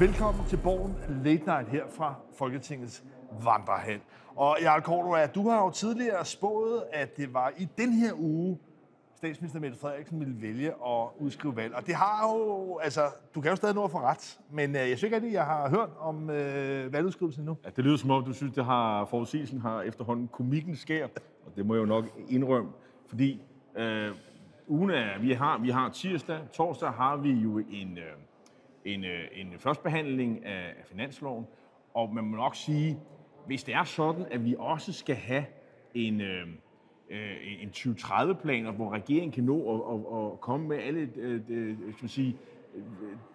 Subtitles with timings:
[0.00, 3.04] Velkommen til Borgen Late Night her fra Folketingets
[3.44, 4.00] Vandrehal.
[4.36, 8.58] Og Jarl Cordua, du har jo tidligere spået, at det var i den her uge,
[9.16, 11.74] statsminister Mette Frederiksen ville vælge at udskrive valg.
[11.74, 13.00] Og det har jo, altså,
[13.34, 15.44] du kan jo stadig nå at få ret, men øh, jeg synes ikke, at jeg
[15.44, 17.56] har hørt om øh, valgudskrivelsen nu.
[17.64, 21.04] Ja, det lyder som om, du synes, det har forudsigelsen har efterhånden komikken skær,
[21.46, 22.70] og det må jeg jo nok indrømme,
[23.06, 23.42] fordi
[23.76, 24.10] øh,
[24.66, 28.27] ugen er, vi har, vi har tirsdag, torsdag har vi jo en, øh,
[28.94, 31.46] en, øh, en førstbehandling af, finansloven,
[31.94, 32.98] og man må nok sige,
[33.46, 35.44] hvis det er sådan, at vi også skal have
[35.94, 36.46] en, øh,
[37.10, 41.76] øh en 2030-plan, hvor regeringen kan nå at, at, at komme med alle øh, øh
[41.78, 42.36] skal man sige,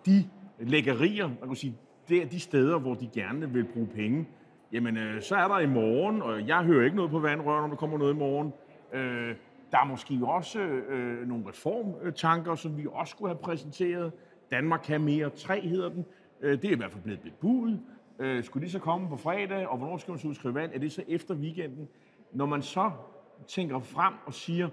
[0.06, 0.30] de
[0.60, 1.78] lækkerier, man kan sige,
[2.10, 4.28] det er de steder, hvor de gerne vil bruge penge,
[4.72, 7.68] jamen øh, så er der i morgen, og jeg hører ikke noget på vandrør, når
[7.68, 8.54] der kommer noget i morgen.
[8.94, 9.36] Øh,
[9.72, 14.12] der er måske også øh, nogle reformtanker, som vi også skulle have præsenteret.
[14.54, 16.06] Danmark kan mere 3 hedder den.
[16.42, 17.80] Øh, det er i hvert fald blevet bebudet.
[18.20, 20.76] Øh, skulle de så komme på fredag, og hvornår skal man så udskrive valg?
[20.76, 21.88] Er det så efter weekenden?
[22.32, 22.92] Når man så
[23.48, 24.70] tænker frem og siger,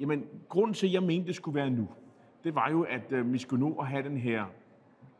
[0.00, 1.88] jamen grunden til, at jeg mente, det skulle være nu,
[2.44, 4.44] det var jo, at øh, vi skulle nå at have den her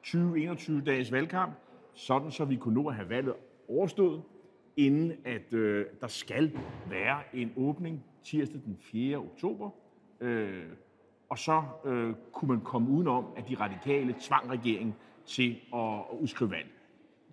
[0.06, 1.55] 20-21 dages valgkamp,
[1.94, 3.34] sådan så vi kunne nå at have valget
[3.68, 4.22] overstået,
[4.77, 6.58] inden at øh, der skal
[6.91, 9.16] være en åbning tirsdag den 4.
[9.16, 9.70] oktober.
[10.20, 10.64] Øh,
[11.34, 14.94] og så øh, kunne man komme udenom, at de radikale tvang regeringen
[15.27, 16.70] til at, at udskrive valg.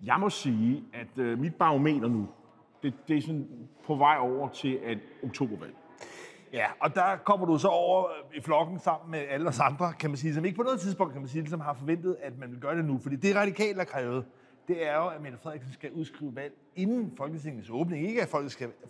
[0.02, 2.28] Jeg må sige, at øh, mit barometer nu,
[2.82, 3.48] det, det er sådan
[3.86, 5.74] på vej over til et oktobervalg.
[6.52, 10.10] Ja, og der kommer du så over i flokken sammen med alle os andre, kan
[10.10, 12.50] man sige, som ikke på noget tidspunkt, kan man sige, som har forventet, at man
[12.50, 12.98] vil gøre det nu.
[12.98, 14.24] Fordi det radikale har krævet,
[14.68, 18.08] det er jo, at Mette Frederiksen skal udskrive valg inden Folketingets åbning.
[18.08, 18.28] Ikke at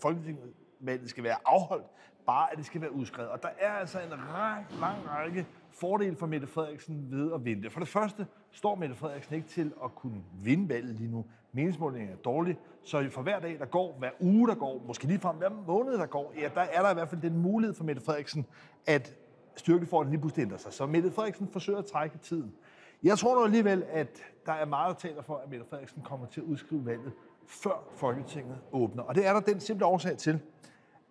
[0.02, 1.86] Folketinget valget skal være afholdt,
[2.26, 3.30] bare at det skal være udskrevet.
[3.30, 7.70] Og der er altså en ræk, lang række fordele for Mette Frederiksen ved at vente.
[7.70, 11.24] For det første står Mette Frederiksen ikke til at kunne vinde valget lige nu.
[11.52, 15.18] Meningsmålingen er dårlig, så for hver dag, der går, hver uge, der går, måske lige
[15.18, 17.84] frem hver måned, der går, ja, der er der i hvert fald den mulighed for
[17.84, 18.46] Mette Frederiksen,
[18.86, 19.14] at
[19.56, 20.72] styrkeforholdet lige pludselig ændrer sig.
[20.72, 22.54] Så Mette Frederiksen forsøger at trække tiden.
[23.02, 26.26] Jeg tror nu alligevel, at der er meget, der taler for, at Mette Frederiksen kommer
[26.26, 27.12] til at udskrive valget,
[27.46, 29.02] før Folketinget åbner.
[29.02, 30.40] Og det er der den simple årsag til,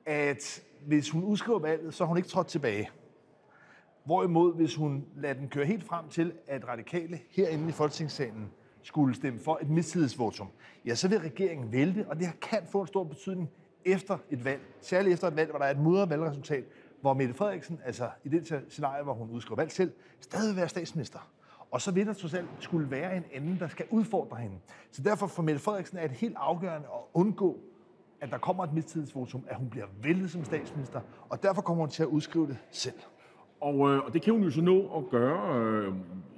[0.06, 2.90] at hvis hun udskriver valget, så har hun ikke trådt tilbage.
[4.04, 9.16] Hvorimod, hvis hun lader den køre helt frem til, at radikale herinde i Folketingssalen skulle
[9.16, 10.48] stemme for et mistillidsvotum,
[10.86, 13.50] ja, så vil regeringen vælte, og det kan få en stor betydning
[13.86, 14.62] efter et valg.
[14.82, 16.64] Særligt efter et valg, hvor der er et mudret valgresultat,
[17.02, 20.70] hvor Mette Frederiksen, altså i det scenarie, hvor hun udskriver valg selv, stadig vil være
[20.70, 21.20] statsminister.
[21.72, 24.56] Og så vil der trods alt skulle være en anden, der skal udfordre hende.
[24.92, 27.60] Så derfor for Mette Frederiksen er det helt afgørende at undgå
[28.22, 31.90] at der kommer et mistillidsvotum, at hun bliver væltet som statsminister, og derfor kommer hun
[31.90, 33.00] til at udskrive det selv.
[33.62, 35.94] Og, øh, og det kan hun jo så nå at gøre, øh,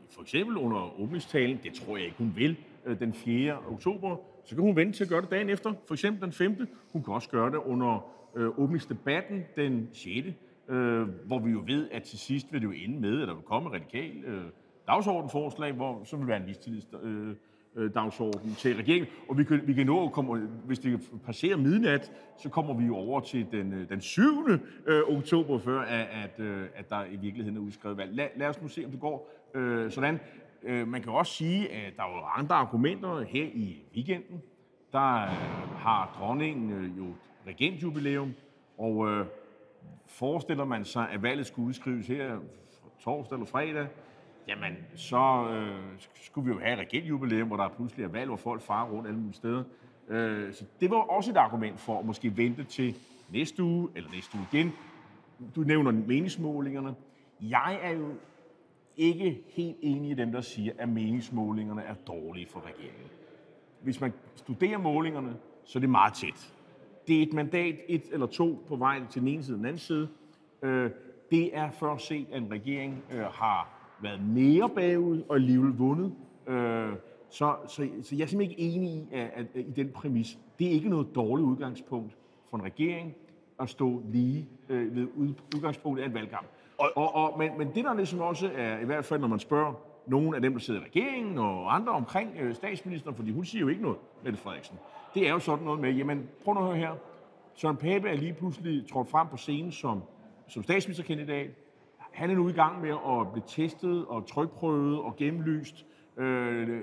[0.10, 3.58] for eksempel under åbningstalen, det tror jeg ikke, hun vil, øh, den 4.
[3.72, 4.18] oktober.
[4.46, 6.68] Så kan hun vente til at gøre det dagen efter, for eksempel den 5.
[6.94, 8.06] Hun kan også gøre det under
[8.36, 10.28] øh, åbningsdebatten den 6.
[10.70, 13.34] Øh, hvor vi jo ved, at til sidst vil det jo ende med, at der
[13.34, 14.44] vil komme radikal øh,
[14.88, 17.10] dagsordensforslag, hvor så vil være en mistillidsvotum.
[17.10, 17.36] øh,
[17.96, 19.10] dagsorden til regeringen.
[19.30, 22.86] Og vi kan, vi kan nå at komme, hvis det passerer midnat, så kommer vi
[22.86, 24.22] jo over til den, øh, den 7.
[24.88, 28.16] Øh, oktober, før at, at, øh, at der i virkeligheden er udskrevet valg.
[28.16, 30.20] Lad, lad os nu se, om det går øh, sådan.
[30.64, 34.42] Øh, man kan også sige, at der er andre argumenter her i weekenden.
[34.92, 35.30] Der øh,
[35.78, 37.06] har dronningen øh, jo
[37.48, 38.34] regentjubilæum,
[38.78, 39.26] og øh,
[40.08, 42.40] forestiller man sig, at valget skulle udskrives her
[43.00, 43.88] torsdag eller fredag,
[44.48, 48.38] jamen så øh, skulle vi jo have et regentjubilæum, hvor der pludselig er valg, hvor
[48.38, 49.64] folk farer rundt alle mulige steder.
[50.08, 52.96] Øh, så det var også et argument for at måske vente til
[53.30, 54.72] næste uge, eller næste uge igen.
[55.56, 56.96] Du nævner meningsmålingerne.
[57.42, 58.14] Jeg er jo
[58.98, 63.10] ikke helt enig i dem, der siger, at meningsmålingerne er dårlige for regeringen.
[63.82, 66.54] Hvis man studerer målingerne, så er det meget tæt.
[67.08, 69.66] Det er et mandat, et eller to på vej til den ene side og den
[69.66, 70.10] anden side.
[70.62, 70.92] Øh,
[71.32, 76.14] det er først set, at en regering øh, har været mere bagud og alligevel vundet.
[76.48, 76.94] Øh,
[77.30, 80.40] så, så, så jeg er simpelthen ikke enig i, at, at, at, i den præmis.
[80.60, 82.18] Det er ikke noget dårligt udgangspunkt
[82.50, 83.16] for en regering
[83.60, 85.08] at stå lige øh, ved
[85.56, 86.48] udgangspunktet af en valgkamp.
[86.78, 89.40] Og, og, og, men, men det der ligesom også er, i hvert fald når man
[89.40, 89.74] spørger
[90.08, 93.62] nogle af dem, der sidder i regeringen og andre omkring øh, statsministeren, fordi hun siger
[93.62, 94.78] jo ikke noget, Mette Frederiksen.
[95.14, 96.96] Det er jo sådan noget med, jamen prøv nu at høre her.
[97.56, 100.02] Søren Pape er lige pludselig trådt frem på scenen som,
[100.48, 101.50] som statsministerkandidat.
[102.14, 105.86] Han er nu i gang med at blive testet og trykprøvet og gennemlyst
[106.18, 106.82] Øh,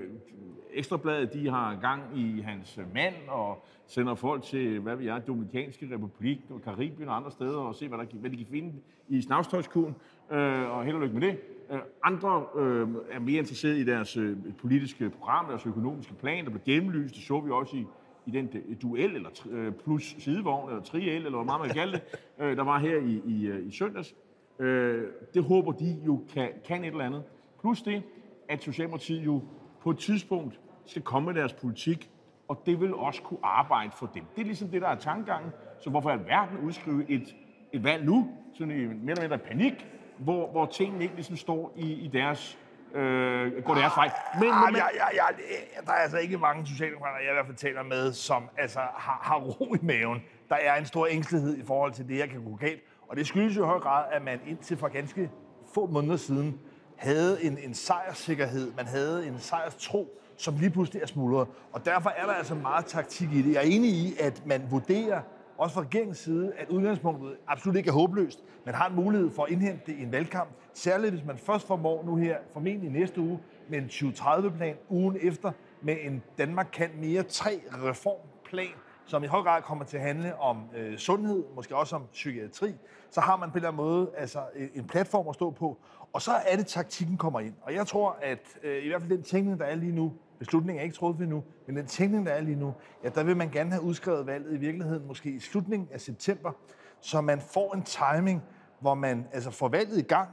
[0.73, 5.89] Ekstrabladet, de har gang i hans mand og sender folk til, hvad vi er, Dominikanske
[5.93, 8.73] Republik, og Karibien og andre steder, og se, hvad, der, hvad de kan finde
[9.09, 9.95] i snavstøjskuren,
[10.31, 11.37] øh, og held og lykke med det.
[11.71, 16.49] Øh, andre øh, er mere interesseret i deres øh, politiske program, deres økonomiske plan, der
[16.49, 17.15] blev gennemlyst.
[17.15, 17.85] Det så vi også i,
[18.25, 21.91] i den øh, duel, eller øh, plus sidevogn, eller triel, eller hvad meget man kalde
[21.91, 22.01] det,
[22.39, 24.15] øh, der var her i, i, øh, i søndags.
[24.61, 27.23] Øh, det håber de jo kan, kan et eller andet.
[27.61, 28.03] Plus det,
[28.49, 29.41] at Socialdemokratiet jo
[29.83, 32.09] på et tidspunkt skal komme med deres politik,
[32.47, 34.23] og det vil også kunne arbejde for dem.
[34.35, 35.51] Det er ligesom det, der er tankegangen.
[35.79, 37.35] Så hvorfor er verden udskrive et,
[37.73, 39.87] et valg nu, sådan i mere eller mindre panik,
[40.17, 42.57] hvor, hvor tingene ikke ligesom står i, i deres
[42.93, 44.11] øh, går deres vej.
[44.39, 47.45] Men, ah, men, ja, ja, ja, der er altså ikke mange socialdemokrater, jeg i hvert
[47.45, 50.23] fald taler med, som altså, har, har ro i maven.
[50.49, 52.81] Der er en stor ængstelighed i forhold til det, jeg kan gå galt.
[53.11, 55.31] Og det skyldes jo i høj grad, at man indtil for ganske
[55.73, 56.59] få måneder siden
[56.95, 61.47] havde en, en sejrssikkerhed, man havde en sejrstro, som lige pludselig er smuldret.
[61.71, 63.53] Og derfor er der altså meget taktik i det.
[63.53, 65.21] Jeg er enig i, at man vurderer,
[65.57, 68.39] også fra regeringens side, at udgangspunktet absolut ikke er håbløst.
[68.65, 70.49] Man har en mulighed for at indhente det i en valgkamp.
[70.73, 75.51] Særligt hvis man først formår nu her, formentlig næste uge, med en 2030-plan, ugen efter
[75.81, 78.67] med en Danmark kan mere 3 reformplan,
[79.11, 82.73] som i høj grad kommer til at handle om øh, sundhed, måske også om psykiatri,
[83.09, 85.77] så har man på en eller anden måde altså, øh, en platform at stå på.
[86.13, 87.53] Og så er det, taktikken kommer ind.
[87.61, 90.79] Og jeg tror, at øh, i hvert fald den tænkning, der er lige nu, beslutningen
[90.79, 92.73] er ikke truffet endnu, men den tænkning, der er lige nu,
[93.03, 96.51] ja, der vil man gerne have udskrevet valget i virkeligheden, måske i slutningen af september,
[96.99, 98.41] så man får en timing,
[98.79, 100.29] hvor man altså får valget i gang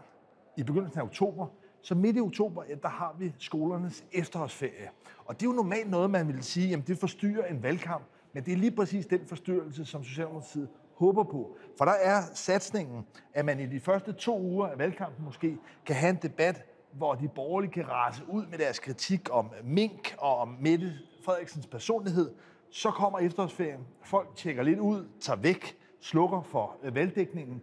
[0.57, 1.47] i begyndelsen af oktober,
[1.83, 4.91] så midt i oktober, ja, der har vi skolernes efterårsferie.
[5.25, 8.45] Og det er jo normalt noget, man vil sige, jamen det forstyrrer en valgkamp, men
[8.45, 11.57] det er lige præcis den forstyrrelse, som Socialdemokratiet håber på.
[11.79, 15.97] For der er satsningen, at man i de første to uger af valgkampen måske kan
[15.97, 20.39] have en debat, hvor de borgerlige kan rase ud med deres kritik om Mink og
[20.39, 20.93] om Mette
[21.25, 22.31] Frederiksens personlighed.
[22.71, 27.63] Så kommer efterårsferien, folk tjekker lidt ud, tager væk, slukker for øh, valgdækningen,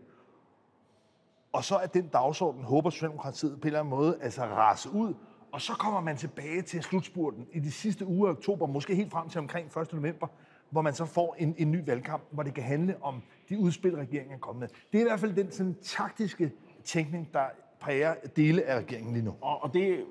[1.55, 5.13] og så er den dagsorden, håber Socialdemokratiet på en eller anden måde, altså rase ud,
[5.51, 9.11] og så kommer man tilbage til slutspurten i de sidste uger af oktober, måske helt
[9.11, 9.93] frem til omkring 1.
[9.93, 10.27] november,
[10.69, 13.95] hvor man så får en, en ny valgkamp, hvor det kan handle om de udspil,
[13.95, 14.67] regeringen er kommet med.
[14.91, 16.51] Det er i hvert fald den sådan, taktiske
[16.83, 17.45] tænkning, der
[17.79, 19.35] præger dele af regeringen lige nu.
[19.41, 20.05] Og, og det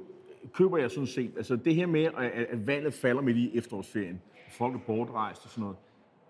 [0.53, 1.33] køber jeg sådan set.
[1.37, 4.21] Altså det her med, at, at valget falder midt i efterårsferien,
[4.51, 5.77] folk er bortrejst og sådan noget,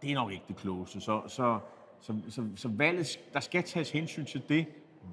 [0.03, 1.01] det er nok ikke det klogeste.
[1.01, 1.59] Så, så,
[2.01, 4.67] så, så, så valget, der skal tages hensyn til det.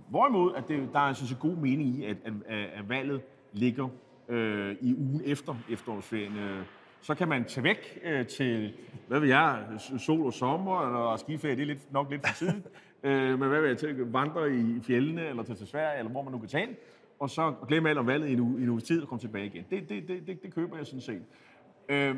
[0.09, 3.21] Hvorimod, at det, der er altså synes, god mening i, at, at, at valget
[3.53, 3.89] ligger
[4.27, 6.37] øh, i ugen efter efterårsferien.
[6.37, 6.65] Øh,
[7.01, 8.73] så kan man tage væk øh, til,
[9.07, 9.65] hvad ved jeg,
[9.97, 12.67] sol og sommer, eller skiferie, det er lidt, nok lidt for tidligt.
[13.03, 16.21] øh, men hvad vil jeg til, vandre i fjellene, eller tage til Sverige, eller hvor
[16.21, 16.77] man nu kan tage
[17.21, 19.19] og så glemme alt om valget i en, uge, i en uges tid og komme
[19.19, 19.65] tilbage igen.
[19.69, 21.21] Det, det, det, det, det køber jeg sådan set.
[21.89, 22.15] Øh,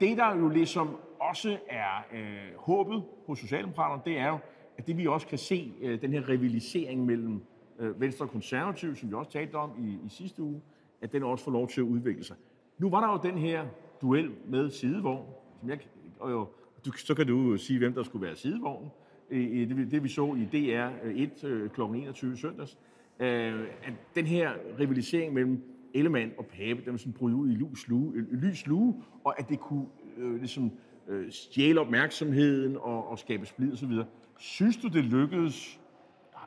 [0.00, 4.38] det, der jo ligesom også er øh, håbet hos Socialdemokraterne, det er jo,
[4.78, 7.42] at det vi også kan se, øh, den her rivalisering mellem
[7.78, 10.60] øh, Venstre og Konservative, som vi også talte om i, i sidste uge,
[11.02, 12.36] at den også får lov til at udvikle sig.
[12.78, 13.66] Nu var der jo den her
[14.02, 15.26] duel med sidevogn,
[15.60, 15.78] som jeg,
[16.20, 16.48] og jo,
[16.86, 18.90] du, så kan du sige, hvem der skulle være sidevognen.
[19.30, 21.80] Det, det vi så i DR1 kl.
[21.80, 22.78] 21 søndags,
[23.20, 25.62] øh, at den her rivalisering mellem
[25.94, 29.48] Ellemann og Pape, den sådan brød ud i lys lue, øh, lys lue, og at
[29.48, 29.86] det kunne
[30.16, 30.72] øh, ligesom,
[31.08, 33.92] øh, stjæle opmærksomheden og, og skabe splid osv.
[34.38, 35.80] Synes du, det lykkedes,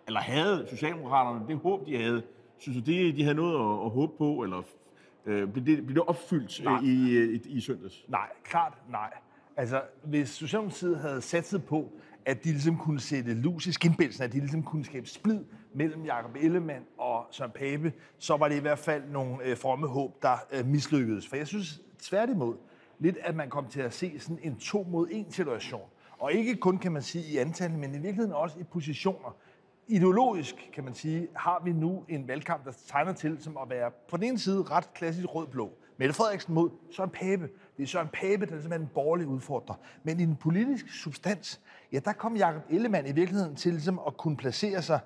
[0.08, 2.22] eller havde Socialdemokraterne det håb, de havde?
[2.58, 4.64] Synes du, det, de havde noget at, at håbe på, eller
[5.28, 6.80] Øh, blev, det, blev det opfyldt nej.
[6.84, 8.06] i, i, i søndags?
[8.08, 9.14] Nej, klart nej.
[9.58, 11.92] Altså, hvis Socialdemokratiet havde satset på,
[12.26, 15.40] at de ligesom kunne sætte lus i skinbælsen, at de ligesom kunne skabe splid
[15.74, 19.88] mellem Jakob Ellemann og Søren Pape, så var det i hvert fald nogle øh, fromme
[19.88, 21.28] håb, der øh, mislykkedes.
[21.28, 22.56] For jeg synes tværtimod
[23.00, 25.90] lidt, at man kom til at se sådan en to mod en situation.
[26.20, 29.36] Og ikke kun, kan man sige, i antal, men i virkeligheden også i positioner
[29.88, 33.92] ideologisk, kan man sige, har vi nu en valgkamp, der tegner til som at være
[34.10, 35.72] på den ene side ret klassisk rød-blå.
[35.98, 37.50] Mette Frederiksen mod Søren Pape.
[37.78, 39.76] Det er Søren Pape, der er simpelthen en borgerlig udfordrer.
[40.04, 44.18] Men i den politiske substans, ja, der kom Jakob Ellemann i virkeligheden til ligesom at
[44.18, 45.00] kunne placere sig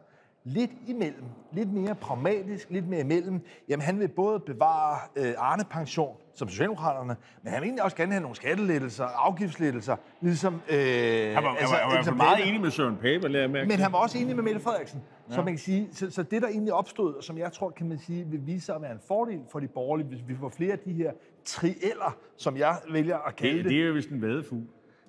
[0.43, 3.41] lidt imellem, lidt mere pragmatisk, lidt mere imellem.
[3.69, 8.11] Jamen han vil både bevare øh, Arne-pension, som Socialdemokraterne, men han vil egentlig også gerne
[8.11, 10.53] have nogle skattelettelser, afgiftslettelser, ligesom...
[10.53, 13.49] Øh, han var, altså, han var, han var meget enig med Søren Pape, lader jeg
[13.49, 15.35] mærke Men han var også enig med Mette Frederiksen, ja.
[15.35, 17.89] så man kan sige, så, så det der egentlig opstod, og som jeg tror, kan
[17.89, 20.49] man sige, vil vise sig at være en fordel for de borgerlige, hvis vi får
[20.49, 21.11] flere af de her
[21.45, 23.63] trieller, som jeg vælger at kalde det.
[23.63, 24.63] Det, det er jo vist en vadefugl.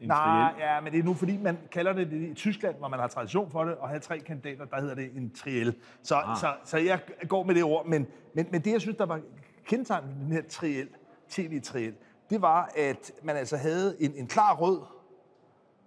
[0.08, 3.00] Nej, ja, men det er nu fordi, man kalder det, det i Tyskland, hvor man
[3.00, 5.74] har tradition for det, og have tre kandidater, der hedder det en triel.
[6.02, 6.36] Så, ah.
[6.36, 9.20] så, så jeg går med det ord, men, men, men det, jeg synes, der var
[9.64, 10.88] kendetegn ved den her triel,
[11.28, 11.94] tv-triel,
[12.30, 14.80] det var, at man altså havde en, en klar rød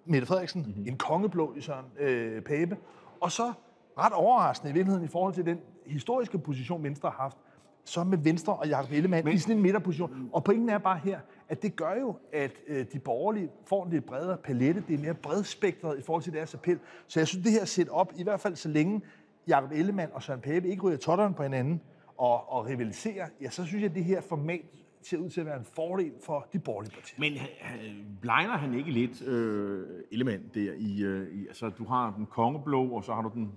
[0.06, 0.88] Mette Frederiksen, mm-hmm.
[0.88, 2.78] en kongeblå i Søren øh, Pape,
[3.22, 3.54] og så
[3.98, 7.38] ret overraskende i virkeligheden i forhold til den historiske position, Venstre har haft,
[7.86, 10.30] så med Venstre og Jacob Ellemann i sådan en midterposition.
[10.34, 13.92] Og pointen er bare her, at det gør jo, at øh, de borgerlige får en
[13.92, 14.84] lidt bredere palette.
[14.88, 16.80] Det er mere bredspektret i forhold til deres appel.
[17.08, 19.02] Så jeg synes, det her set op, i hvert fald så længe
[19.48, 21.82] Jakob Ellemann og Søren Pape ikke ryger totteren på hinanden
[22.18, 24.66] og, og rivaliserer, ja, så synes jeg, at det her format
[25.02, 27.20] ser ud til at være en fordel for de borgerlige partier.
[27.20, 27.42] Men øh,
[27.86, 32.26] øh, blegner han ikke lidt øh, element der i, øh, i, altså du har den
[32.26, 33.52] kongeblå, og så har du den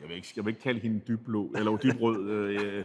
[0.00, 2.84] jeg vil ikke, jeg vil ikke kalde hende dybblå, eller dybrød, øh,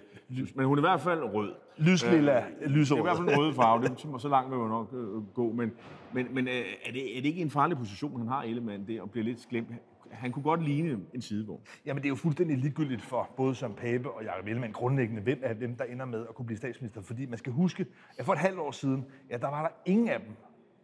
[0.56, 1.54] men hun er i hvert fald rød.
[1.78, 3.00] Lyslilla, øh, lyserød.
[3.00, 5.34] Det er i hvert fald en rød farve, det, så langt vil man nok øh,
[5.34, 5.52] gå.
[5.52, 5.72] Men,
[6.14, 6.54] men, men øh,
[6.86, 9.48] er, det, er det ikke en farlig position, han har, Ellemann, det, og bliver lidt
[9.50, 9.68] glemt?
[10.12, 11.62] Han kunne godt ligne en sidevogn.
[11.86, 15.40] Jamen, det er jo fuldstændig ligegyldigt for både som Pape og Jacob Ellemann grundlæggende, hvem
[15.44, 17.02] er dem, der ender med at kunne blive statsminister.
[17.02, 17.86] Fordi man skal huske,
[18.18, 20.36] at for et halvt år siden, ja, der var der ingen af dem,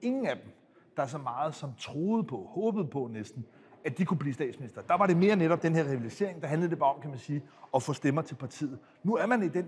[0.01, 0.51] ingen af dem,
[0.97, 3.45] der så meget som troede på, håbede på næsten,
[3.87, 4.81] at de kunne blive statsminister.
[4.81, 7.19] Der var det mere netop den her rivalisering, der handlede det bare om, kan man
[7.19, 7.43] sige,
[7.75, 8.79] at få stemmer til partiet.
[9.03, 9.65] Nu er man i den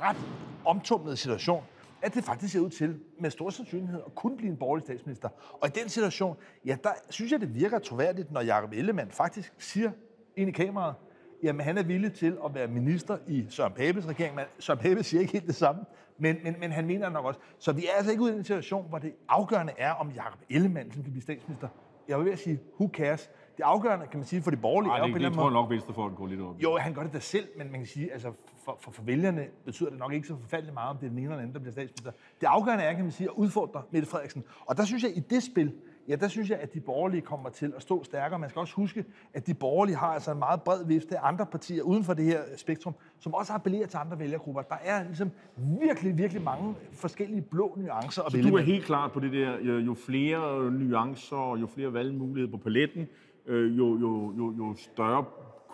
[0.00, 0.16] ret
[0.64, 1.62] omtumlede situation,
[2.02, 5.28] at det faktisk ser ud til med stor sandsynlighed at kunne blive en borgerlig statsminister.
[5.60, 6.36] Og i den situation,
[6.66, 9.90] ja, der synes jeg, det virker troværdigt, når Jacob Ellemann faktisk siger
[10.36, 10.94] ind i kameraet,
[11.42, 14.34] jamen han er villig til at være minister i Søren Papes regering.
[14.34, 15.84] Men Søren Pape siger ikke helt det samme,
[16.18, 17.40] men, men, men han mener nok også.
[17.58, 20.40] Så vi er altså ikke ude i en situation, hvor det afgørende er, om Jacob
[20.50, 21.68] Ellemann som kan blive statsminister.
[22.08, 23.30] Jeg vil ved at sige, who cares?
[23.56, 25.44] Det afgørende, kan man sige, for de borgerlige Ej, er jo på det, den tror
[25.44, 26.62] jeg nok, Venstrefolk går lidt op.
[26.62, 28.32] Jo, han gør det da selv, men man kan sige, altså
[28.64, 31.18] for, for, for vælgerne betyder det nok ikke så forfærdeligt meget, om det er den
[31.18, 32.10] ene eller den anden, der bliver statsminister.
[32.40, 34.44] Det afgørende er, kan man sige, at udfordre Mette Frederiksen.
[34.66, 35.72] Og der synes jeg, i det spil,
[36.08, 38.38] ja, der synes jeg, at de borgerlige kommer til at stå stærkere.
[38.38, 41.46] Man skal også huske, at de borgerlige har altså en meget bred vifte af andre
[41.46, 44.62] partier uden for det her spektrum, som også appellerer til andre vælgergrupper.
[44.62, 49.20] Der er ligesom virkelig, virkelig mange forskellige blå nuancer Så du er helt klar på
[49.20, 53.08] det der, jo flere nuancer, jo flere valgmuligheder på paletten,
[53.46, 55.24] øh, jo, jo, jo, jo større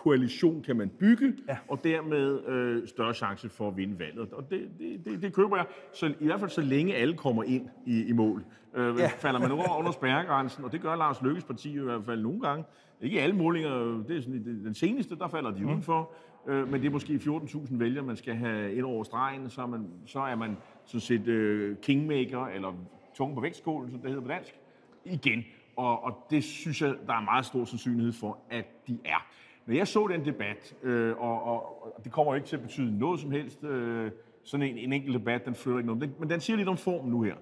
[0.03, 1.57] koalition kan man bygge, ja.
[1.67, 4.33] og dermed øh, større chance for at vinde valget.
[4.33, 7.43] Og det, det, det, det køber jeg, så, i hvert fald så længe alle kommer
[7.43, 8.45] ind i, i mål.
[8.75, 9.07] Øh, ja.
[9.07, 12.41] Falder man over under spærregrænsen, og det gør Lars Lykkes parti i hvert fald nogle
[12.41, 12.63] gange,
[13.01, 15.69] ikke alle målinger, det er sådan, det, den seneste, der falder de mm.
[15.69, 16.11] udenfor,
[16.47, 19.67] øh, men det er måske 14.000 vælgere, man skal have ind over stregen, så er
[19.67, 22.73] man, så er man sådan set øh, kingmaker, eller
[23.15, 24.55] tunge på vægtskålen, som det hedder på dansk,
[25.05, 25.43] igen.
[25.75, 29.27] Og, og det synes jeg, der er meget stor sandsynlighed for, at de er.
[29.65, 32.97] Når jeg så den debat, øh, og, og, og det kommer ikke til at betyde
[32.97, 34.11] noget som helst, øh,
[34.43, 37.11] sådan en, en enkelt debat, den flytter ikke noget, men den siger lidt om formen
[37.11, 37.35] nu her.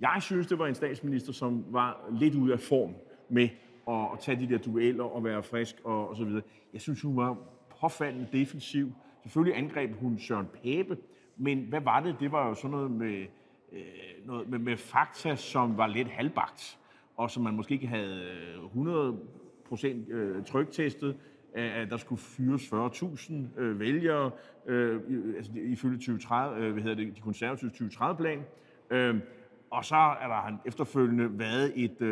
[0.00, 2.94] Jeg synes, det var en statsminister, som var lidt ude af form
[3.28, 3.48] med
[3.88, 6.42] at, at tage de der dueller og være frisk og, og så videre.
[6.72, 7.36] Jeg synes, hun var
[7.80, 8.92] påfaldende defensiv.
[9.22, 10.96] Selvfølgelig angreb hun Søren Pape,
[11.36, 12.16] men hvad var det?
[12.20, 13.26] Det var jo sådan noget med,
[13.72, 13.82] øh,
[14.26, 16.78] noget med, med fakta, som var lidt halvbagt
[17.18, 18.22] og som man måske ikke havde
[18.74, 19.12] øh,
[19.74, 21.16] 100% øh, tryktestet,
[21.54, 24.30] at der skulle fyres 40.000 øh, vælgere,
[24.66, 25.00] øh,
[25.36, 28.38] altså ifølge 2030, øh, hvad hedder det, de konservative 2030-plan.
[28.90, 29.16] Øh,
[29.70, 32.02] og så er der efterfølgende været et,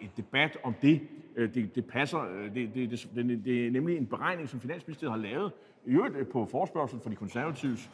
[0.00, 1.00] et debat om det.
[1.36, 2.24] Det, det passer.
[2.54, 5.52] Det, det, det, det er nemlig en beregning, som Finansministeriet har lavet,
[5.86, 7.90] i øvrigt på forspørgsel fra de konservatives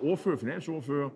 [0.00, 1.08] ordfører, finansordfører,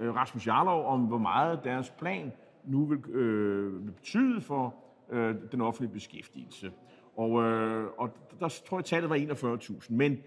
[0.00, 2.32] Rasmus Jarlov, om hvor meget deres plan
[2.68, 4.74] nu vil, øh, vil betyde for
[5.10, 6.72] øh, den offentlige beskæftigelse.
[7.16, 8.10] Og, øh, og
[8.40, 9.86] der tror jeg, tallet var 41.000.
[9.88, 10.18] Men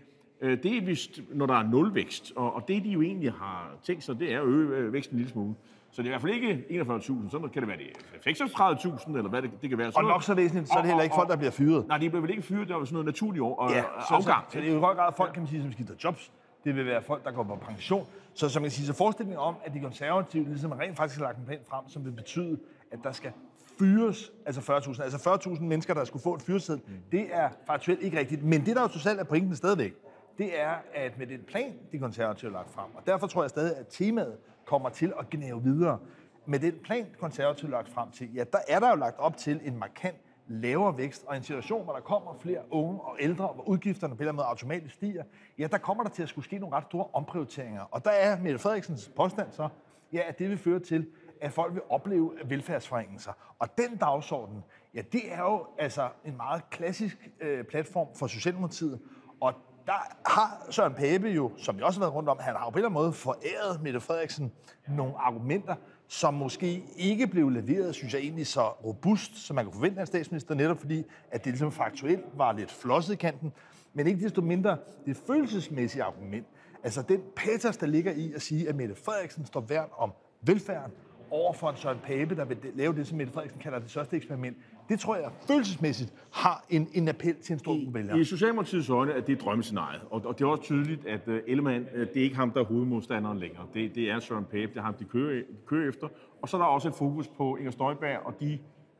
[0.41, 3.71] øh, det er vist, når der er nulvækst, og, og det de jo egentlig har
[3.83, 5.55] tænkt sig, det er at øge øh, væksten en lille smule.
[5.91, 9.29] Så det er i hvert fald ikke 41.000, så kan det være det 36.000, eller
[9.29, 9.91] hvad det, det kan være.
[9.95, 11.87] og nok så væsentligt, så er det heller ikke folk, der bliver fyret.
[11.87, 14.45] Nej, de bliver vel ikke fyret, det er sådan noget naturligt år, ja, så, afgang.
[14.47, 16.31] Så, så, det er jo i høj grad folk, kan man sige, som skifter jobs.
[16.63, 18.07] Det vil være folk, der går på pension.
[18.33, 21.37] Så som jeg siger, så forestillingen om, at de konservative ligesom rent faktisk har lagt
[21.37, 22.59] en plan frem, som vil betyde,
[22.91, 23.31] at der skal
[23.79, 26.93] fyres, altså 40.000, altså 40.000 mennesker, der skulle få en fyreseddel, mm.
[27.11, 28.43] det er faktuelt ikke rigtigt.
[28.43, 29.93] Men det, der jo totalt er pointen stadigvæk,
[30.37, 33.49] det er, at med den plan, de konservative har lagt frem, og derfor tror jeg
[33.49, 35.99] stadig, at temaet kommer til at gnæve videre.
[36.45, 39.19] Med den plan, de konservative har lagt frem til, ja, der er der jo lagt
[39.19, 40.17] op til en markant
[40.51, 44.23] lavere vækst, og en situation, hvor der kommer flere unge og ældre, hvor udgifterne på
[44.23, 45.23] en måde automatisk stiger,
[45.57, 47.81] ja, der kommer der til at skulle ske nogle ret store omprioriteringer.
[47.91, 49.69] Og der er Mette Frederiksens påstand så,
[50.13, 51.07] ja, at det vil føre til,
[51.41, 53.31] at folk vil opleve velfærdsforringelser.
[53.59, 58.99] Og den dagsorden, ja, det er jo altså en meget klassisk øh, platform for Socialdemokratiet,
[59.41, 59.53] og
[59.85, 62.69] der har Søren Pape jo, som vi også har været rundt om, han har jo
[62.69, 64.51] på en eller anden måde foræret Mette Frederiksen
[64.87, 65.75] nogle argumenter,
[66.11, 70.01] som måske ikke blev leveret, synes jeg egentlig, så robust, som man kunne forvente af
[70.01, 73.51] en statsminister, netop fordi, at det ligesom faktuelt var lidt flosset i kanten,
[73.93, 76.47] men ikke desto mindre det følelsesmæssige argument.
[76.83, 80.91] Altså den patos, der ligger i at sige, at Mette Frederiksen står værn om velfærden
[81.29, 84.15] over for en Søren Pape, der vil lave det, som Mette Frederiksen kalder det største
[84.15, 84.57] eksperiment,
[84.91, 88.19] det tror jeg følelsesmæssigt har en, en appel til en stor gruppe vælgere.
[88.19, 91.85] I Socialdemokratiets øjne er det drømmescenariet, og, og det er også tydeligt, at uh, Ellemann,
[91.93, 93.67] uh, det er ikke ham, der er hovedmodstanderen længere.
[93.73, 96.07] Det, det er Søren Pape, det er ham, de kører, kører efter.
[96.41, 98.59] Og så er der også et fokus på Inger Støjberg og de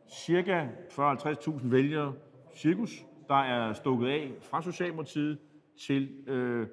[0.10, 2.13] cirka 40-50.000 vælgere,
[2.55, 5.38] cirkus, der er stukket af fra Socialdemokratiet
[5.88, 6.67] til, øh,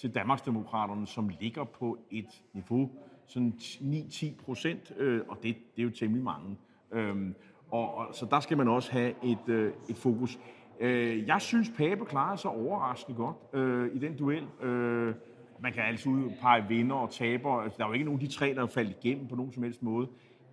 [0.00, 2.90] til Danmarksdemokraterne, som ligger på et niveau,
[3.26, 6.56] sådan 9-10 procent, øh, og det, det er jo temmelig mange.
[6.92, 7.34] Øhm,
[7.74, 10.38] og, og, så der skal man også have et, øh, et fokus.
[10.80, 14.46] Øh, jeg synes, Pape klarede sig overraskende godt øh, i den duel.
[14.62, 15.14] Øh,
[15.60, 17.50] man kan altså udpege vinder og taber.
[17.50, 19.52] Altså, der er jo ikke nogen af de tre, der er faldet igennem på nogen
[19.52, 20.08] som helst måde.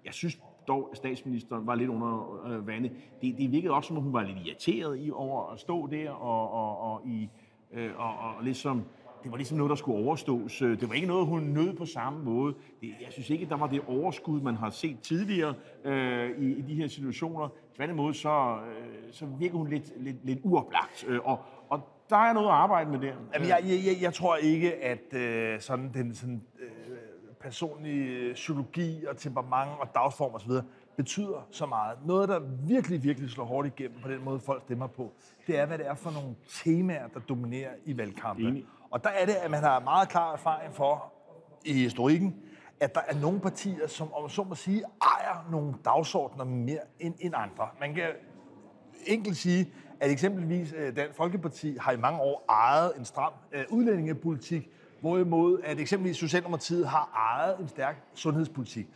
[0.06, 2.92] Jeg synes dog, at statsministeren var lidt under øh, vandet.
[3.22, 6.10] Det, det virkede også, som om hun var lidt irriteret i over at stå der
[6.10, 7.30] og, og, og, i,
[7.74, 8.84] øh, og, og ligesom
[9.24, 10.58] det var ligesom noget, der skulle overstås.
[10.58, 12.54] Det var ikke noget, hun nød på samme måde.
[12.82, 15.54] Det, jeg synes ikke, der var det overskud, man har set tidligere
[15.86, 17.50] øh, i, i de her situationer.
[17.76, 21.06] Tværtimod, så, øh, så virker hun lidt, lidt, lidt uoplagt.
[21.08, 23.14] Øh, og, og der er noget at arbejde med der.
[23.34, 26.98] Jamen, jeg, jeg, jeg tror ikke, at øh, sådan den sådan, øh,
[27.42, 30.52] personlige psykologi og temperament og dagsform osv.
[30.98, 31.98] betyder så meget.
[32.06, 35.12] Noget, der virkelig, virkelig slår hårdt igennem på den måde, folk stemmer på,
[35.48, 38.48] det er, hvad det er for nogle temaer, der dominerer i valgkampen.
[38.48, 38.66] Enig.
[38.92, 41.14] Og der er det, at man har meget klar erfaring for
[41.66, 42.36] i historikken,
[42.80, 47.16] at der er nogle partier, som om så må sige, ejer nogle dagsordner mere end,
[47.20, 47.68] end andre.
[47.80, 48.10] Man kan
[49.06, 53.64] enkelt sige, at eksempelvis øh, Dansk Folkeparti har i mange år ejet en stram øh,
[53.70, 54.70] udlændingepolitik,
[55.02, 58.88] hvorimod at eksempelvis Socialdemokratiet har ejet en stærk sundhedspolitik.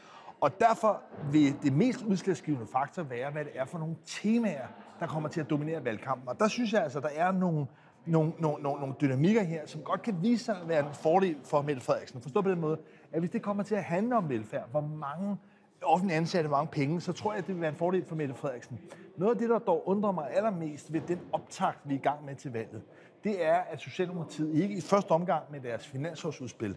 [0.41, 4.67] Og derfor vil det mest udslagsgivende faktor være, hvad det er for nogle temaer,
[4.99, 6.29] der kommer til at dominere valgkampen.
[6.29, 7.67] Og der synes jeg altså, der er nogle,
[8.05, 11.35] nogle, nogle, nogle, nogle dynamikker her, som godt kan vise sig at være en fordel
[11.43, 12.21] for Mette Frederiksen.
[12.21, 12.77] Forstå på den måde,
[13.11, 15.37] at hvis det kommer til at handle om velfærd, hvor mange
[15.81, 18.15] offentlige ansatte, hvor mange penge, så tror jeg, at det vil være en fordel for
[18.15, 18.79] Mette Frederiksen.
[19.17, 22.25] Noget af det, der dog undrer mig allermest ved den optakt, vi er i gang
[22.25, 22.81] med til valget,
[23.23, 26.75] det er, at Socialdemokratiet ikke i første omgang med deres finansårsudspil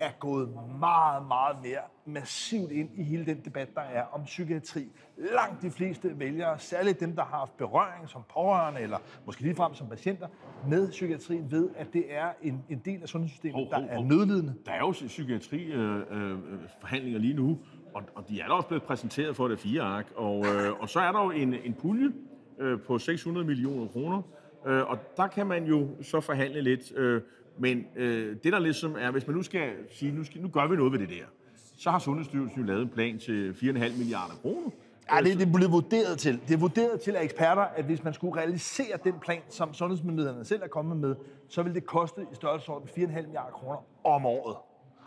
[0.00, 0.48] er gået
[0.80, 4.88] meget, meget mere massivt ind i hele den debat, der er om psykiatri.
[5.16, 9.74] Langt de fleste vælgere, særligt dem, der har haft berøring som pårørende, eller måske ligefrem
[9.74, 10.26] som patienter,
[10.68, 14.00] med psykiatrien, ved, at det er en, en del af sundhedssystemet, Hov, hov, der er
[14.00, 14.54] nødlidende.
[14.66, 17.58] Der er jo psykiatriforhandlinger lige nu,
[17.94, 20.06] og, og de er da også blevet præsenteret for det fire ark.
[20.16, 22.08] Og, øh, og så er der jo en, en pulje
[22.58, 24.22] øh, på 600 millioner kroner,
[24.66, 26.92] øh, og der kan man jo så forhandle lidt.
[26.96, 27.22] Øh,
[27.60, 30.66] men øh, det der ligesom er, hvis man nu skal sige, nu, skal, nu gør
[30.66, 31.24] vi noget ved det der,
[31.78, 34.70] så har Sundhedsstyrelsen jo lavet en plan til 4,5 milliarder kroner.
[35.12, 36.40] Ja, det, det er blevet vurderet til.
[36.48, 40.44] Det er vurderet til af eksperter, at hvis man skulle realisere den plan, som sundhedsmyndighederne
[40.44, 41.14] selv er kommet med,
[41.48, 44.56] så vil det koste i størrelsesorden 4,5 milliarder kroner om året.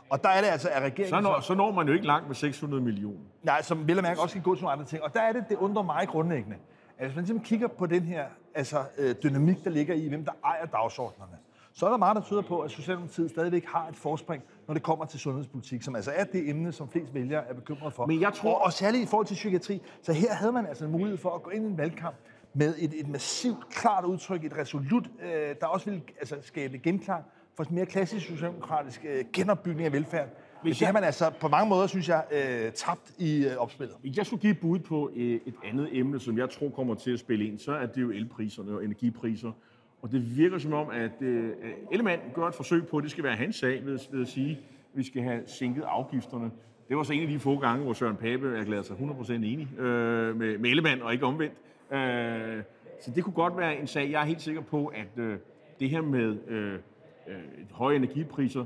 [0.10, 1.10] Og der er det altså, at regeringen...
[1.10, 3.20] Så når, så når man jo ikke langt med 600 millioner.
[3.44, 5.04] Nej, som vel og mærke også skal gå til nogle andre ting.
[5.04, 6.58] Og der er det, det undrer mig grundlæggende,
[6.98, 10.26] at hvis man simpelthen kigger på den her altså, øh, dynamik, der ligger i, hvem
[10.26, 11.38] der ejer dagsordnerne,
[11.76, 14.84] så er der meget, der tyder på, at Socialdemokratiet stadigvæk har et forspring, når det
[14.84, 18.06] kommer til sundhedspolitik, som altså er det emne, som flest vælgere er bekymret for.
[18.06, 19.82] Men jeg tror- og, og særligt i forhold til psykiatri.
[20.02, 22.16] Så her havde man altså en mulighed for at gå ind i en valgkamp
[22.54, 27.24] med et, et massivt, klart udtryk, et resolut, øh, der også ville altså, skabe genklang
[27.56, 30.28] for sådan mere klassisk socialdemokratisk øh, genopbygning af velfærd.
[30.64, 33.96] Men det har man altså på mange måder, synes jeg, øh, tabt i øh, opspillet.
[34.02, 37.12] Hvis jeg skulle give bud på øh, et andet emne, som jeg tror kommer til
[37.12, 39.52] at spille ind, så er det jo elpriserne og energipriser.
[40.04, 41.52] Og det virker som om, at øh,
[41.92, 44.52] Ellemann gør et forsøg på, at det skal være hans sag ved, ved at sige,
[44.52, 44.58] at
[44.98, 46.52] vi skal have sænket afgifterne.
[46.90, 49.80] Det var så en af de få gange, hvor Søren Pape erklærede sig 100% enig
[49.80, 51.54] øh, med, med Ellemann og ikke omvendt.
[51.92, 52.64] Øh,
[53.02, 54.12] så det kunne godt være en sag.
[54.12, 55.38] Jeg er helt sikker på, at øh,
[55.80, 56.74] det her med øh,
[57.28, 57.36] øh,
[57.72, 58.66] høje energipriser,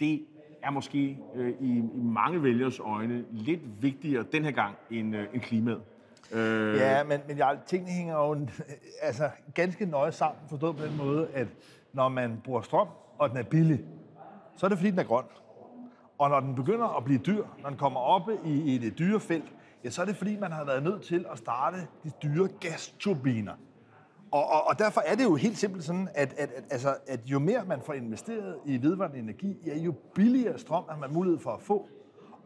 [0.00, 0.22] det
[0.62, 5.26] er måske øh, i, i mange vælgers øjne lidt vigtigere den her gang end, øh,
[5.34, 5.80] end klimaet.
[6.32, 8.46] Øh, Ja, men, men jeg, tingene hænger jo
[9.02, 11.48] altså, ganske nøje sammen, forstået på den måde, at
[11.92, 12.88] når man bruger strøm,
[13.18, 13.80] og den er billig,
[14.56, 15.24] så er det fordi, den er grøn.
[16.18, 19.20] Og når den begynder at blive dyr, når den kommer op i, i det dyre
[19.20, 19.52] felt,
[19.84, 23.52] ja, så er det fordi, man har været nødt til at starte de dyre gasturbiner.
[24.30, 27.20] Og, og, og derfor er det jo helt simpelt sådan, at, at, at, altså, at
[27.26, 31.40] jo mere man får investeret i vedvarende energi, ja, jo billigere strøm har man mulighed
[31.40, 31.88] for at få.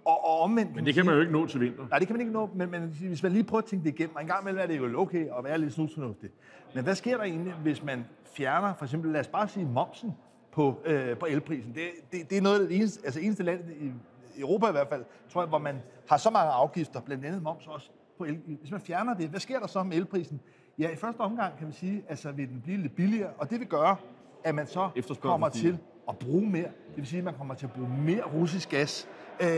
[0.05, 1.87] Og, og omvendt, men det kan man jo ikke nå til vinter.
[1.91, 3.95] Nej, det kan man ikke nå, men, men hvis man lige prøver at tænke det
[3.95, 6.31] igennem, og en gang imellem er det jo okay at være lidt snusfornuftig.
[6.75, 10.12] Men hvad sker der egentlig, hvis man fjerner, for eksempel, lad os bare sige, momsen
[10.53, 11.75] på, øh, på elprisen?
[11.75, 13.93] Det, det, det er noget af det eneste, altså eneste land i
[14.41, 15.77] Europa i hvert fald, tror jeg, hvor man
[16.09, 18.41] har så mange afgifter, blandt andet moms også på el.
[18.61, 20.41] Hvis man fjerner det, hvad sker der så med elprisen?
[20.79, 23.61] Ja, i første omgang kan man sige, altså vil den blive lidt billigere, og det
[23.61, 23.97] vil gøre,
[24.45, 26.62] at man så kommer til at bruge mere.
[26.62, 29.09] Det vil sige, at man kommer til at bruge mere russisk gas
[29.42, 29.48] øh,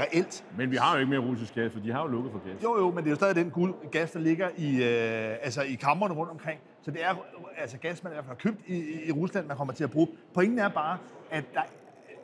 [0.00, 0.44] reelt.
[0.56, 2.62] Men vi har jo ikke mere russisk gas, for de har jo lukket for gas.
[2.62, 5.62] Jo, jo, men det er jo stadig den guld gas, der ligger i, øh, altså
[5.62, 6.60] i kammerne rundt omkring.
[6.82, 7.14] Så det er
[7.58, 9.90] altså gas, man i hvert fald har købt i, i Rusland, man kommer til at
[9.90, 10.08] bruge.
[10.34, 10.98] Pointen er bare,
[11.30, 11.62] at der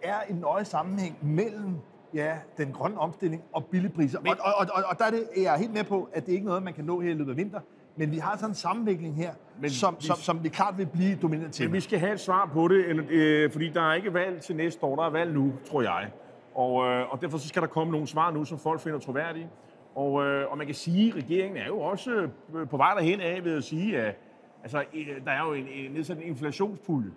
[0.02, 1.76] er en nøje sammenhæng mellem
[2.14, 4.20] ja, den grønne omstilling og billigpriser.
[4.20, 6.32] Men, og, og, og, og der er det, jeg er helt med på, at det
[6.32, 7.60] er ikke noget, man kan nå her i løbet af vinter.
[7.96, 10.86] Men vi har sådan en sammenvikling her, men som, vi, som, som vi klart vil
[10.86, 11.66] blive domineret til.
[11.66, 14.56] Men vi skal have et svar på det, øh, fordi der er ikke valg til
[14.56, 16.10] næste år, der er valg nu, tror jeg.
[16.54, 19.48] Og, øh, og derfor så skal der komme nogle svar nu, som folk finder troværdige.
[19.94, 23.20] Og, øh, og man kan sige, at regeringen er jo også øh, på vej derhen
[23.20, 24.16] af ved at sige, at
[24.62, 24.84] altså,
[25.24, 27.10] der er jo en, en nedsat en inflationspulje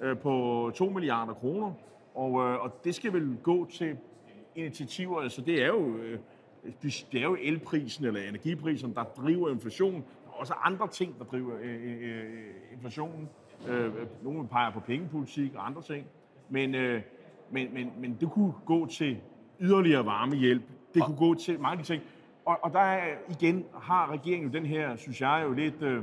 [0.00, 1.72] øh, på 2 milliarder kroner,
[2.14, 3.96] og, øh, og det skal vel gå til
[4.54, 6.18] initiativer, altså det er jo, øh,
[6.82, 11.52] det er jo elprisen eller energiprisen, der driver inflationen, og også andre ting, der driver
[11.60, 13.28] øh, øh, øh inflationen.
[13.68, 16.06] Øh, øh, nogle peger på pengepolitik og andre ting,
[16.48, 17.02] men, øh,
[17.50, 19.16] men, men, men det kunne gå til
[19.60, 20.62] yderligere varmehjælp,
[20.94, 22.02] det kunne gå til mange ting,
[22.44, 26.02] og, og der er, igen har regeringen jo den her, synes jeg jo lidt, øh,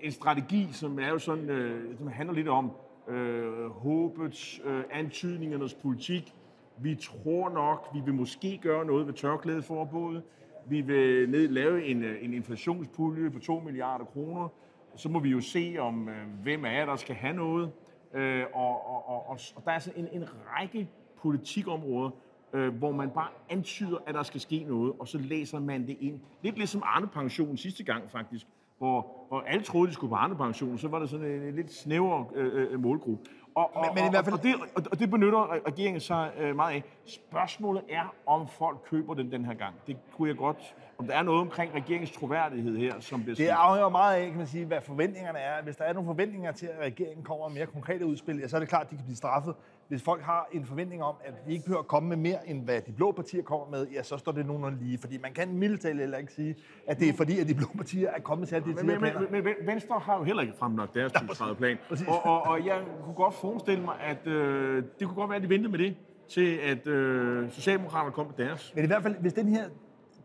[0.00, 2.70] en strategi, som er jo sådan, øh, som handler lidt om
[3.08, 6.34] øh, håbets, øh, antydningernes politik,
[6.78, 10.22] vi tror nok, vi vil måske gøre noget ved tørklædeforbuddet.
[10.66, 14.48] Vi vil ned, lave en, øh, en inflationspulje på 2 milliarder kroner.
[14.96, 17.70] Så må vi jo se, om øh, hvem af jer, der skal have noget.
[18.14, 20.88] Øh, og, og, og, og, og der er altså en, en række
[21.22, 22.10] politikområder,
[22.52, 25.96] øh, hvor man bare antyder, at der skal ske noget, og så læser man det
[26.00, 26.20] ind.
[26.42, 28.46] Lidt ligesom Arne Pension sidste gang faktisk,
[28.78, 31.54] hvor, hvor alle troede, de skulle på Arne Pension, så var det sådan en, en
[31.54, 33.30] lidt snæver øh, øh, målgruppe.
[33.54, 34.34] Og, og, men, men i hvert fald...
[34.34, 34.54] og, det,
[34.90, 36.82] og det benytter regeringen sig øh, meget af.
[37.06, 39.74] Spørgsmålet er, om folk køber den den her gang.
[39.86, 40.74] Det kunne jeg godt...
[40.98, 44.38] Om der er noget omkring regeringens troværdighed her, som bliver Det afhænger meget af, kan
[44.38, 45.62] man sige, hvad forventningerne er.
[45.62, 48.56] Hvis der er nogle forventninger til, at regeringen kommer med mere konkrete udspil, ja, så
[48.56, 49.54] er det klart, at de kan blive straffet.
[49.88, 52.64] Hvis folk har en forventning om, at de ikke behøver at komme med mere, end
[52.64, 54.98] hvad de blå partier kommer med, ja, så står det nogenlunde lige.
[54.98, 58.10] Fordi man kan mildt heller ikke sige, at det er fordi, at de blå partier
[58.10, 60.94] er kommet til at de men, men, men, men, Venstre har jo heller ikke fremlagt
[60.94, 61.78] deres 2030 plan.
[62.08, 65.42] Og, og, og jeg kunne godt forestille mig, at øh, det kunne godt være, at
[65.42, 65.96] de ventede med det,
[66.28, 68.72] til at øh, Socialdemokraterne kom med deres.
[68.74, 69.68] Men i hvert fald, hvis den her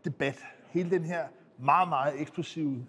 [0.04, 1.22] debat, hele den her
[1.58, 2.86] meget, meget eksplosive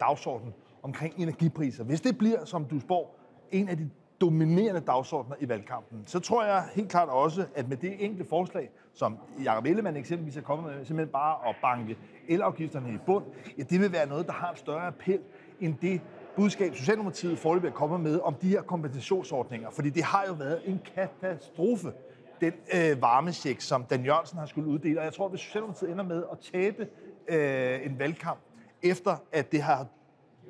[0.00, 3.18] dagsorden omkring energipriser, hvis det bliver, som du spår,
[3.50, 3.90] en af de
[4.22, 8.70] dominerende dagsordner i valgkampen, så tror jeg helt klart også, at med det enkelte forslag,
[8.94, 13.24] som Jacob Ellemann eksempelvis er kommet med, simpelthen bare at banke elafgifterne i bund,
[13.58, 15.20] ja, det vil være noget, der har en større appel
[15.60, 16.00] end det
[16.36, 19.70] budskab, Socialdemokratiet forløbig er kommet med om de her kompensationsordninger.
[19.70, 21.92] Fordi det har jo været en katastrofe,
[22.40, 24.98] den øh, varmesjek, som Dan Jørgensen har skulle uddele.
[25.00, 26.88] Og jeg tror, at hvis Socialdemokratiet ender med at tabe
[27.28, 28.38] øh, en valgkamp,
[28.82, 29.86] efter at det har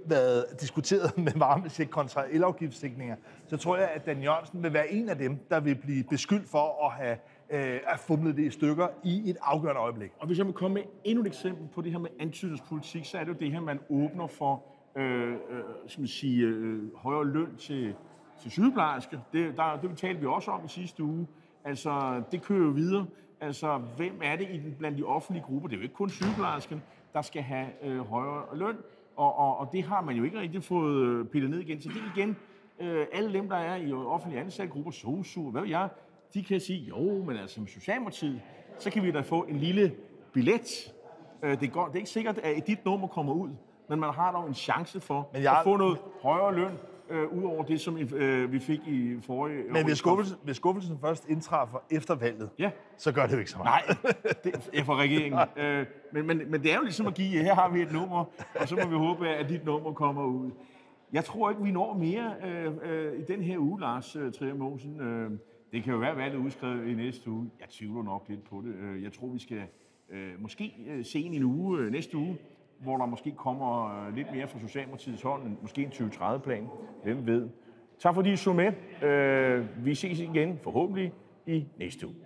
[0.04, 5.08] været diskuteret med varmesæk kontra elafgiftssænkninger, så tror jeg, at Dan Jørgensen vil være en
[5.08, 7.16] af dem, der vil blive beskyldt for at have
[7.50, 10.10] øh, at fumlet det i stykker i et afgørende øjeblik.
[10.18, 13.18] Og hvis jeg må komme med endnu et eksempel på det her med antydningspolitik, så
[13.18, 14.62] er det jo det her, man åbner for
[14.96, 15.36] øh, øh,
[15.86, 17.94] skal man sige, øh, højere løn til,
[18.42, 19.18] til sygeplejersker.
[19.32, 21.26] Det, der, det talte vi også om i sidste uge.
[21.64, 23.06] Altså, det kører jo videre.
[23.40, 25.68] Altså, hvem er det i den, blandt de offentlige grupper?
[25.68, 28.76] Det er jo ikke kun sygeplejerskerne, der skal have øh, højere løn.
[29.16, 31.80] Og, og, og det har man jo ikke rigtig fået øh, pillet ned igen.
[31.80, 32.36] Så det igen,
[32.80, 35.88] øh, alle dem, der er i offentlige ansatte grupper, SOSU, hvad ved jeg,
[36.34, 38.40] de kan sige, jo, men altså som Socialdemokratiet,
[38.78, 39.94] så kan vi da få en lille
[40.32, 40.94] billet.
[41.42, 43.50] Øh, det, går, det er ikke sikkert, at dit nummer kommer ud,
[43.88, 45.58] men man har dog en chance for men jeg...
[45.58, 46.72] at få noget højere løn,
[47.12, 50.98] øh, ud over det, som øh, vi fik i forrige Men hvis skuffelsen, hvis skuffelsen
[51.00, 52.70] først indtræffer efter valget, ja.
[52.96, 53.98] så gør det jo ikke så meget.
[54.04, 54.12] Nej,
[54.44, 55.40] det er for regeringen.
[55.64, 58.24] øh, men, men, men det er jo ligesom at give, her har vi et nummer,
[58.60, 60.50] og så må vi håbe, at dit nummer kommer ud.
[61.12, 64.54] Jeg tror ikke, vi når mere øh, øh, i den her uge, Lars øh, Trier
[64.54, 65.00] Mosen.
[65.00, 65.30] Øh,
[65.72, 67.50] det kan jo være, at valget er udskrevet i næste uge.
[67.60, 68.74] Jeg tvivler nok lidt på det.
[68.74, 69.62] Øh, jeg tror, vi skal
[70.10, 72.38] øh, måske øh, se en uge øh, næste uge,
[72.82, 76.68] hvor der måske kommer øh, lidt mere fra Socialdemokratiets hånd, måske en 2030-plan.
[77.02, 77.48] Hvem ved?
[77.98, 78.72] Tak fordi I så med.
[79.08, 81.12] Øh, vi ses igen forhåbentlig
[81.46, 82.16] i næste uge.